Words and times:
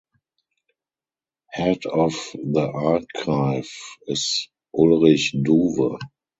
Head 1.51 1.85
of 1.85 2.13
the 2.33 2.67
archive 2.73 3.69
is 4.07 4.47
Ulrich 4.75 5.35
Duve. 5.37 5.99